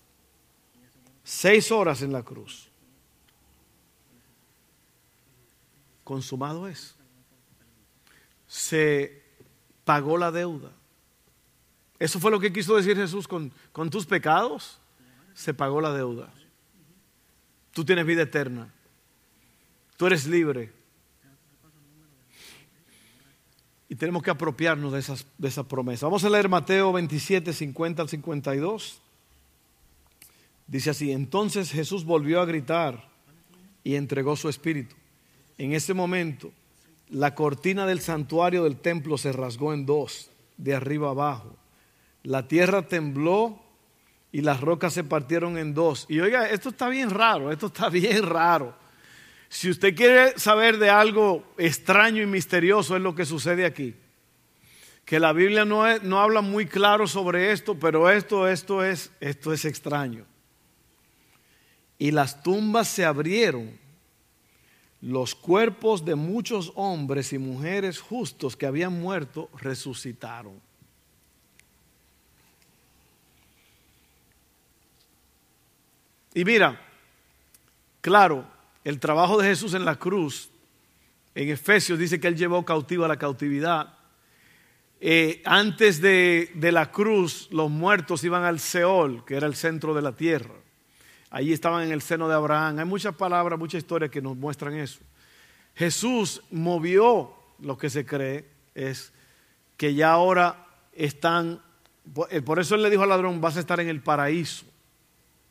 [1.24, 2.68] Seis horas en la cruz.
[6.04, 6.97] Consumado es.
[8.48, 9.22] Se
[9.84, 10.72] pagó la deuda.
[11.98, 14.80] Eso fue lo que quiso decir Jesús con, con tus pecados.
[15.34, 16.32] Se pagó la deuda.
[17.72, 18.72] Tú tienes vida eterna.
[19.96, 20.72] Tú eres libre.
[23.88, 26.06] Y tenemos que apropiarnos de, esas, de esa promesa.
[26.06, 29.00] Vamos a leer Mateo 27, 50 al 52.
[30.66, 33.08] Dice así, entonces Jesús volvió a gritar
[33.82, 34.94] y entregó su espíritu.
[35.56, 36.52] En ese momento,
[37.10, 41.56] la cortina del santuario del templo se rasgó en dos, de arriba abajo.
[42.22, 43.62] La tierra tembló
[44.32, 46.06] y las rocas se partieron en dos.
[46.08, 48.74] Y oiga, esto está bien raro, esto está bien raro.
[49.48, 53.94] Si usted quiere saber de algo extraño y misterioso es lo que sucede aquí.
[55.06, 59.54] Que la Biblia no, no habla muy claro sobre esto, pero esto, esto, es, esto
[59.54, 60.26] es extraño.
[61.98, 63.78] Y las tumbas se abrieron.
[65.00, 70.60] Los cuerpos de muchos hombres y mujeres justos que habían muerto resucitaron.
[76.34, 76.80] Y mira,
[78.00, 78.46] claro,
[78.84, 80.50] el trabajo de Jesús en la cruz,
[81.34, 83.94] en Efesios dice que Él llevó cautiva la cautividad.
[85.00, 89.94] Eh, antes de, de, la cruz, los muertos iban al Seol, que era el centro
[89.94, 90.54] de la tierra.
[91.30, 92.78] Allí estaban en el seno de Abraham.
[92.78, 95.00] Hay muchas palabras, muchas historias que nos muestran eso.
[95.74, 99.12] Jesús movió lo que se cree es
[99.76, 101.62] que ya ahora están,
[102.30, 104.66] eh, por eso él le dijo al ladrón, vas a estar en el paraíso,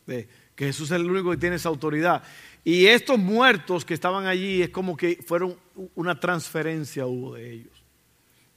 [0.06, 2.24] que Jesús es el único que tiene esa autoridad.
[2.63, 5.58] Y estos muertos que estaban allí es como que fueron
[5.96, 7.84] una transferencia hubo de ellos.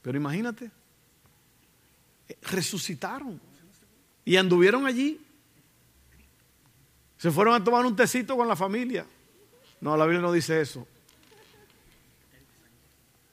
[0.03, 0.71] Pero imagínate,
[2.29, 3.41] eh, resucitaron
[4.25, 5.21] y anduvieron allí.
[7.21, 9.05] Se fueron a tomar un tecito con la familia.
[9.79, 10.89] No, la Biblia no dice eso.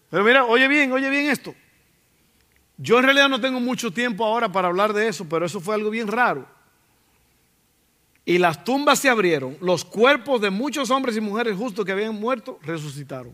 [0.09, 1.55] Pero mira, oye bien, oye bien esto.
[2.75, 5.73] Yo en realidad no tengo mucho tiempo ahora para hablar de eso, pero eso fue
[5.73, 6.45] algo bien raro.
[8.25, 12.13] Y las tumbas se abrieron, los cuerpos de muchos hombres y mujeres justos que habían
[12.13, 13.33] muerto resucitaron.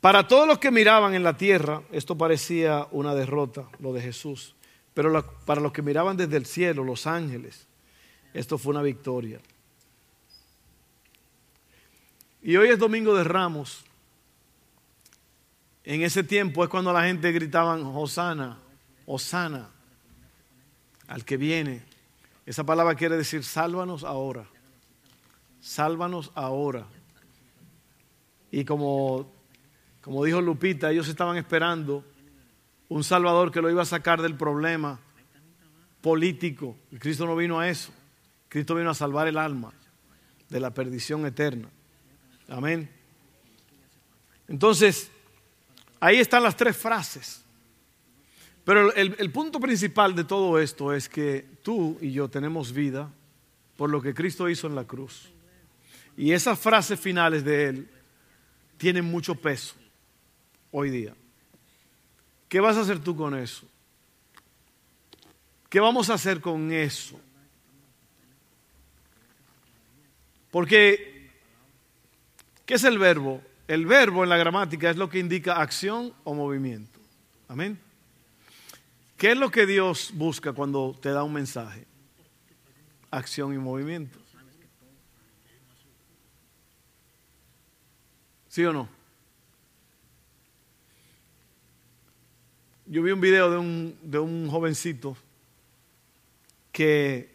[0.00, 4.54] Para todos los que miraban en la tierra, esto parecía una derrota, lo de Jesús.
[4.98, 7.68] Pero para los que miraban desde el cielo, los ángeles,
[8.34, 9.38] esto fue una victoria.
[12.42, 13.84] Y hoy es domingo de ramos.
[15.84, 18.58] En ese tiempo es cuando la gente gritaban, Hosana,
[19.06, 19.70] Hosana,
[21.06, 21.84] al que viene.
[22.44, 24.48] Esa palabra quiere decir, sálvanos ahora.
[25.60, 26.88] Sálvanos ahora.
[28.50, 29.30] Y como,
[30.00, 32.04] como dijo Lupita, ellos estaban esperando
[32.88, 34.98] un Salvador que lo iba a sacar del problema
[36.00, 36.76] político.
[36.98, 37.92] Cristo no vino a eso.
[38.48, 39.72] Cristo vino a salvar el alma
[40.48, 41.68] de la perdición eterna.
[42.48, 42.88] Amén.
[44.48, 45.10] Entonces,
[46.00, 47.44] ahí están las tres frases.
[48.64, 53.10] Pero el, punto principal de todo esto es que tú y yo tenemos vida
[53.76, 55.30] por lo que Cristo hizo en la cruz.
[56.18, 57.88] Y esas frases finales de Él
[58.76, 59.74] tienen mucho peso
[60.70, 61.14] hoy día.
[62.48, 63.66] ¿Qué vas a hacer tú con eso?
[65.68, 67.20] ¿Qué vamos a hacer con eso?
[70.50, 71.30] Porque,
[72.64, 73.42] ¿qué es el verbo?
[73.66, 76.98] El verbo en la gramática es lo que indica acción o movimiento.
[77.48, 77.78] Amén.
[79.18, 81.86] ¿Qué es lo que Dios busca cuando te da un mensaje?
[83.10, 84.18] Acción y movimiento.
[88.48, 88.97] ¿Sí o no?
[92.90, 95.14] Yo vi un video de un, de un jovencito
[96.72, 97.28] que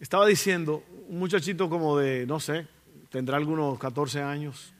[0.00, 2.66] estaba diciendo, un muchachito como de, no sé,
[3.08, 4.74] tendrá algunos 14 años.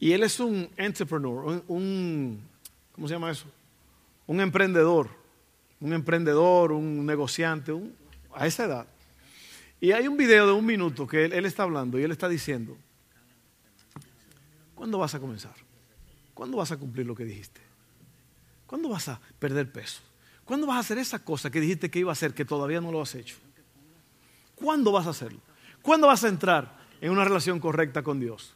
[0.00, 2.40] Y él es un entrepreneur, un,
[2.92, 3.44] ¿cómo se llama eso?
[4.26, 5.10] Un emprendedor,
[5.80, 7.74] un emprendedor, un negociante,
[8.32, 8.86] a esa edad.
[9.82, 12.74] Y hay un video de un minuto que él está hablando y él está diciendo,
[14.74, 15.63] ¿cuándo vas a comenzar?
[16.34, 17.60] ¿Cuándo vas a cumplir lo que dijiste?
[18.66, 20.00] ¿Cuándo vas a perder peso?
[20.44, 22.92] ¿Cuándo vas a hacer esa cosa que dijiste que iba a hacer que todavía no
[22.92, 23.36] lo has hecho?
[24.54, 25.40] ¿Cuándo vas a hacerlo?
[25.80, 28.54] ¿Cuándo vas a entrar en una relación correcta con Dios?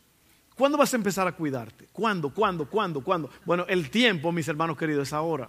[0.55, 1.87] ¿Cuándo vas a empezar a cuidarte?
[1.93, 2.31] ¿Cuándo?
[2.31, 2.69] ¿Cuándo?
[2.69, 3.01] ¿Cuándo?
[3.03, 3.31] ¿Cuándo?
[3.45, 5.49] Bueno, el tiempo, mis hermanos queridos, es ahora.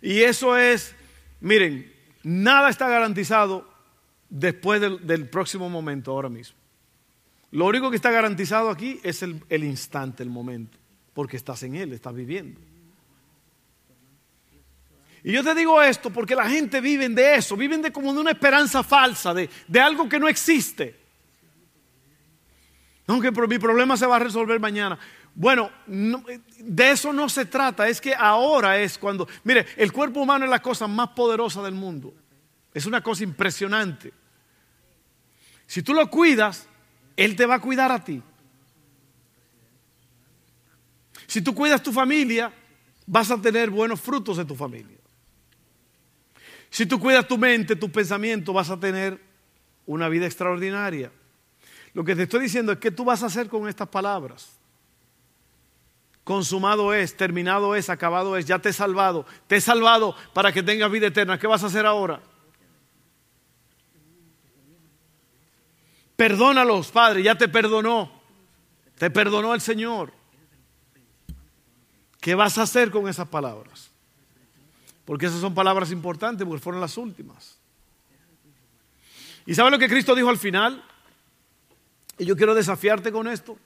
[0.00, 0.94] Y eso es,
[1.40, 1.92] miren,
[2.24, 3.68] nada está garantizado
[4.28, 6.56] después del, próximo momento, ahora mismo.
[7.52, 10.78] Lo único que está garantizado aquí es el, el instante, el momento,
[11.14, 12.60] porque estás en él, estás viviendo.
[15.22, 18.20] Y yo te digo esto porque la gente vive de eso, viven de como de
[18.20, 20.98] una esperanza falsa, de, de algo que no existe.
[23.06, 24.98] Aunque mi problema se va a resolver mañana.
[25.34, 30.44] Bueno, de eso no se trata, es que ahora es cuando, mire, el cuerpo humano
[30.44, 32.14] es la cosa más poderosa del mundo.
[32.72, 34.12] Es una cosa impresionante.
[35.66, 36.68] Si tú lo cuidas,
[37.16, 38.22] él te va a cuidar a ti.
[41.26, 42.52] Si tú cuidas tu familia,
[43.06, 44.98] vas a tener buenos frutos de tu familia.
[46.70, 49.20] Si tú cuidas tu mente, tu pensamiento, vas a tener
[49.86, 51.10] una vida extraordinaria.
[51.94, 54.50] Lo que te estoy diciendo es que tú vas a hacer con estas palabras.
[56.24, 59.26] Consumado es, terminado es, acabado es, ya te he salvado.
[59.46, 61.38] Te he salvado para que tengas vida eterna.
[61.38, 62.22] ¿Qué vas a hacer ahora?
[66.16, 68.10] Perdónalos, Padre, ya te perdonó.
[68.98, 70.12] Te perdonó el Señor.
[72.20, 73.90] ¿Qué vas a hacer con esas palabras?
[75.04, 77.58] Porque esas son palabras importantes, porque fueron las últimas.
[79.44, 80.84] ¿Y sabes lo que Cristo dijo al final?
[82.18, 83.58] Y yo quiero desafiarte con esto.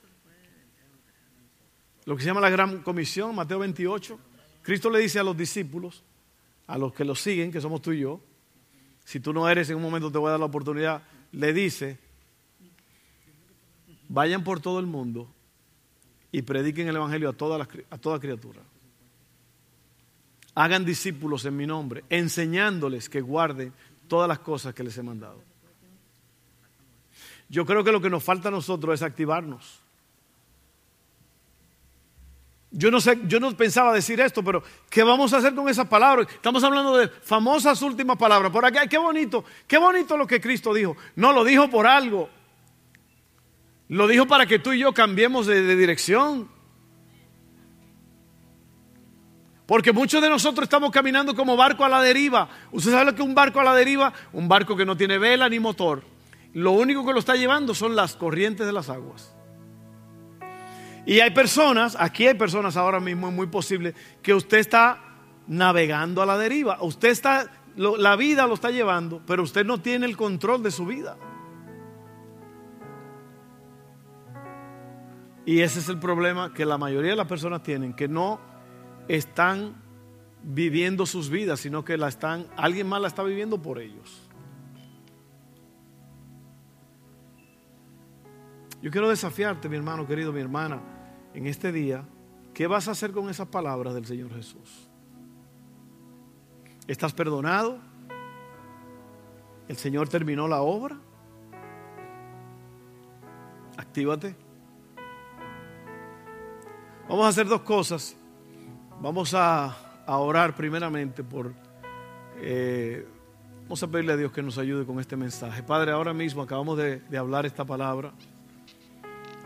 [2.05, 4.19] Lo que se llama la gran comisión, Mateo 28.
[4.63, 6.03] Cristo le dice a los discípulos,
[6.65, 8.21] a los que lo siguen, que somos tú y yo,
[9.05, 11.97] si tú no eres, en un momento te voy a dar la oportunidad, le dice,
[14.09, 15.27] vayan por todo el mundo
[16.31, 18.61] y prediquen el Evangelio a toda, a toda criatura.
[20.55, 23.73] Hagan discípulos en mi nombre, enseñándoles que guarden
[24.07, 25.39] todas las cosas que les he mandado.
[27.49, 29.79] Yo creo que lo que nos falta a nosotros es activarnos.
[32.71, 35.87] Yo no sé, yo no pensaba decir esto, pero ¿qué vamos a hacer con esas
[35.87, 36.27] palabras?
[36.29, 38.51] Estamos hablando de famosas últimas palabras.
[38.51, 40.97] Por aquí, qué bonito, qué bonito lo que Cristo dijo.
[41.15, 42.29] No, lo dijo por algo.
[43.89, 46.49] Lo dijo para que tú y yo cambiemos de, dirección.
[49.65, 52.49] Porque muchos de nosotros estamos caminando como barco a la deriva.
[52.71, 54.13] ¿Usted sabe lo que es un barco a la deriva?
[54.33, 56.03] Un barco que no tiene vela ni motor.
[56.53, 59.33] Lo único que lo está llevando son las corrientes de las aguas.
[61.05, 64.99] Y hay personas, aquí hay personas ahora mismo, es muy posible, que usted está
[65.47, 66.79] navegando a la deriva.
[66.81, 70.85] Usted está, la vida lo está llevando, pero usted no tiene el control de su
[70.85, 71.17] vida.
[75.47, 78.37] Y ese es el problema que la mayoría de las personas tienen, que no
[79.07, 79.81] están
[80.43, 84.29] viviendo sus vidas, sino que la están, alguien más la está viviendo por ellos.
[88.81, 90.81] Yo quiero desafiarte, mi hermano querido, mi hermana
[91.33, 92.03] en este día,
[92.53, 94.89] ¿qué vas a hacer con esas palabras del Señor Jesús?
[96.87, 97.79] ¿Estás perdonado?
[99.69, 100.99] ¿El Señor terminó la obra?
[103.77, 104.46] Actívate.
[107.09, 108.17] Vamos a hacer dos cosas.
[109.01, 109.75] Vamos a,
[110.07, 111.53] orar primeramente por...
[112.39, 113.07] Eh,
[113.63, 115.63] vamos a pedirle a Dios que nos ayude con este mensaje.
[115.63, 118.11] Padre, ahora mismo acabamos de, de hablar esta palabra,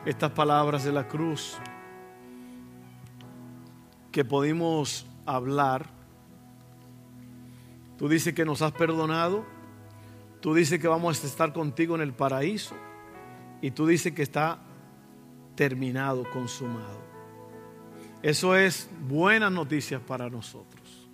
[0.06, 1.56] estas palabras de la cruz
[4.12, 5.86] que pudimos hablar.
[8.00, 9.46] Tú dices que nos has perdonado.
[10.40, 12.76] Tú dices que vamos a estar contigo en el paraíso.
[13.62, 14.58] Y tú dices que está
[15.56, 17.11] terminado, consumado.
[18.22, 21.10] Eso es buenas noticias para nosotros.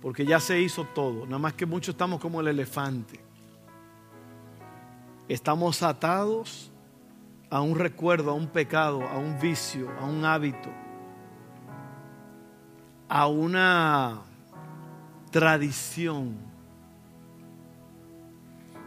[0.00, 1.26] Porque ya se hizo todo.
[1.26, 3.20] Nada más que muchos estamos como el elefante.
[5.28, 6.70] Estamos atados
[7.50, 10.70] a un recuerdo, a un pecado, a un vicio, a un hábito
[13.10, 14.22] a una
[15.32, 16.36] tradición.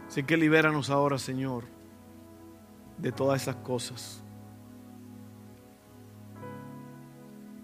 [0.08, 1.64] Así que libéranos ahora, Señor,
[2.96, 4.23] de todas esas cosas.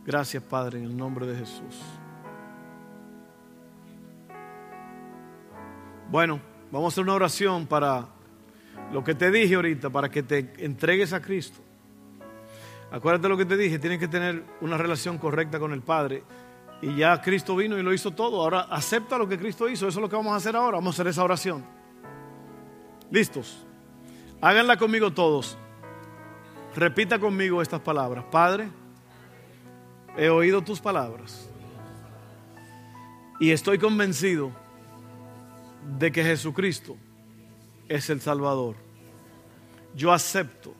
[0.05, 1.79] Gracias, Padre, en el nombre de Jesús.
[6.11, 6.41] Bueno,
[6.71, 8.07] vamos a hacer una oración para
[8.93, 11.61] lo que te dije ahorita, para que te entregues a Cristo.
[12.91, 16.25] Acuérdate lo que te dije, tienes que tener una relación correcta con el Padre.
[16.83, 18.41] Y ya Cristo vino y lo hizo todo.
[18.41, 19.87] Ahora acepta lo que Cristo hizo.
[19.87, 20.79] Eso es lo que vamos a hacer ahora.
[20.79, 21.65] Vamos a hacer esa oración.
[23.11, 23.65] ¿Listos?
[24.41, 25.57] Háganla conmigo todos.
[26.75, 28.25] Repita conmigo estas palabras.
[28.31, 28.71] Padre,
[30.17, 31.49] he oído tus palabras.
[33.39, 34.51] Y estoy convencido
[35.99, 36.97] de que Jesucristo
[37.89, 38.77] es el Salvador.
[39.95, 40.75] Yo acepto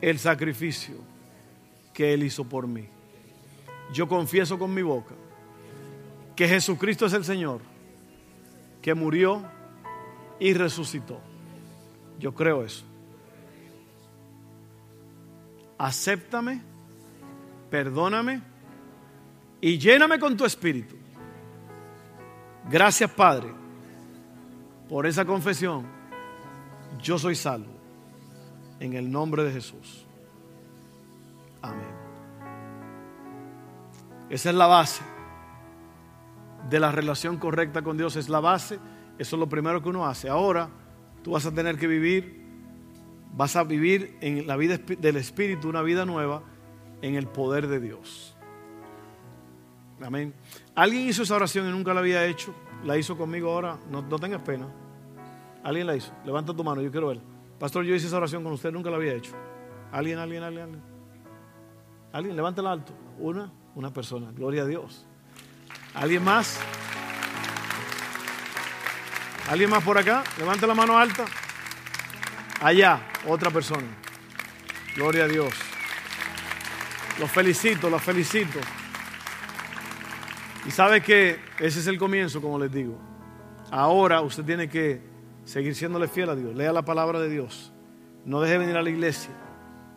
[0.00, 0.96] el sacrificio
[1.94, 2.88] que Él hizo por mí
[3.92, 5.14] yo confieso con mi boca
[6.36, 7.60] que Jesucristo es el Señor,
[8.80, 9.42] que murió
[10.38, 11.20] y resucitó.
[12.18, 12.84] Yo creo eso.
[15.76, 16.62] Acéptame,
[17.70, 18.42] perdóname
[19.60, 20.96] y lléname con tu espíritu.
[22.68, 23.52] Gracias Padre
[24.88, 25.86] por esa confesión.
[27.00, 27.78] Yo soy salvo.
[28.80, 30.06] En el nombre de Jesús.
[31.60, 32.00] Amén.
[34.30, 35.02] Esa es la base
[36.68, 38.16] de la relación correcta con Dios.
[38.16, 38.78] Es la base.
[39.18, 40.28] Eso es lo primero que uno hace.
[40.28, 40.70] Ahora
[41.22, 42.42] tú vas a tener que vivir,
[43.34, 46.42] vas a vivir en la vida del Espíritu una vida nueva
[47.02, 48.36] en el poder de Dios.
[50.02, 50.34] Amén.
[50.74, 52.54] ¿Alguien hizo esa oración y nunca la había hecho?
[52.84, 53.78] ¿La hizo conmigo ahora?
[53.90, 54.66] No, no tengas pena.
[55.62, 56.12] ¿Alguien la hizo?
[56.24, 57.20] Levanta tu mano, yo quiero ver.
[57.58, 59.32] Pastor, yo hice esa oración con usted, nunca la había hecho.
[59.92, 60.62] ¿Alguien, alguien, alguien?
[60.62, 60.82] ¿Alguien?
[62.12, 62.36] ¿Alguien?
[62.36, 62.92] Levántala alto.
[63.18, 63.52] Una.
[63.74, 65.06] Una persona, gloria a Dios.
[65.94, 66.58] ¿Alguien más?
[69.48, 70.24] ¿Alguien más por acá?
[70.38, 71.24] Levante la mano alta.
[72.60, 73.86] Allá, otra persona.
[74.96, 75.52] Gloria a Dios.
[77.20, 78.58] Los felicito, los felicito.
[80.66, 82.98] Y sabe que ese es el comienzo, como les digo.
[83.70, 85.02] Ahora usted tiene que
[85.44, 86.54] seguir siéndole fiel a Dios.
[86.54, 87.72] Lea la palabra de Dios.
[88.24, 89.30] No deje venir a la iglesia.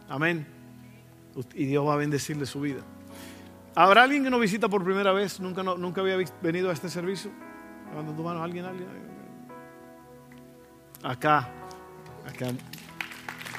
[0.10, 0.46] Amén.
[1.54, 2.82] Y Dios va a bendecirle su vida.
[3.74, 5.40] ¿Habrá alguien que nos visita por primera vez?
[5.40, 7.32] ¿Nunca, nunca había venido a este servicio?
[7.90, 8.66] Levanta tu mano, ¿alguien?
[8.66, 8.88] ¿Alguien?
[11.02, 11.50] Acá,
[12.28, 12.48] acá.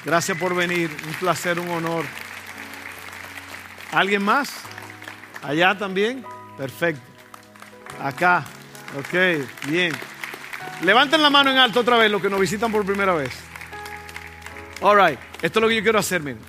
[0.04, 2.04] Gracias por venir, un placer, un honor.
[3.94, 4.52] ¿Alguien más?
[5.40, 6.24] ¿Allá también?
[6.58, 7.00] Perfecto.
[8.02, 8.44] Acá,
[8.98, 9.92] ok, bien.
[10.82, 13.30] Levanten la mano en alto otra vez los que nos visitan por primera vez.
[14.80, 15.18] All right.
[15.40, 16.40] Esto es lo que yo quiero hacer, miren.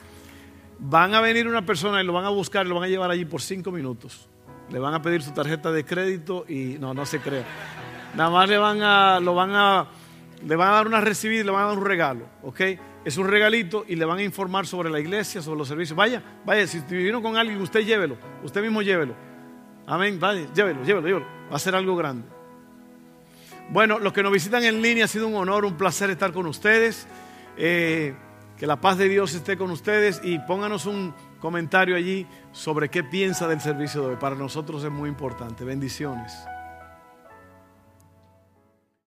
[0.80, 3.12] Van a venir una persona y lo van a buscar y lo van a llevar
[3.12, 4.28] allí por cinco minutos.
[4.72, 7.44] Le van a pedir su tarjeta de crédito y no, no se crea.
[8.16, 9.86] Nada más le van a, lo van a,
[10.44, 12.62] le van a dar una recibida y le van a dar un regalo, ¿ok?
[13.06, 15.96] Es un regalito y le van a informar sobre la iglesia, sobre los servicios.
[15.96, 19.14] Vaya, vaya, si vino con alguien, usted llévelo, usted mismo llévelo.
[19.86, 21.26] Amén, vaya, llévelo, llévelo, llévelo.
[21.52, 22.28] Va a ser algo grande.
[23.70, 26.48] Bueno, los que nos visitan en línea, ha sido un honor, un placer estar con
[26.48, 27.08] ustedes.
[27.58, 28.16] Eh,
[28.58, 33.04] que la paz de Dios esté con ustedes y pónganos un comentario allí sobre qué
[33.04, 34.16] piensa del servicio de hoy.
[34.16, 35.66] Para nosotros es muy importante.
[35.66, 36.34] Bendiciones.